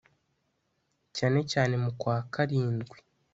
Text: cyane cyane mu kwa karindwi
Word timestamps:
cyane 1.17 1.39
cyane 1.51 1.73
mu 1.83 1.91
kwa 1.99 2.15
karindwi 2.33 2.97